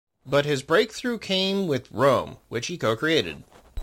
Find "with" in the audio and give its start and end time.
1.67-1.91